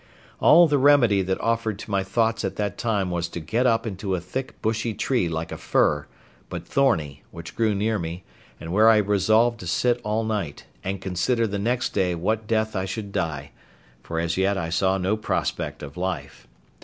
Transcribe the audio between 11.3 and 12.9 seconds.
the next day what death I